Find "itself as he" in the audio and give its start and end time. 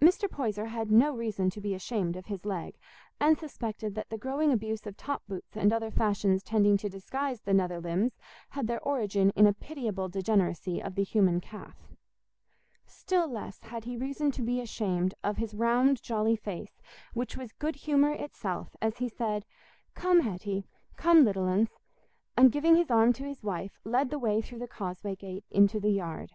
18.12-19.08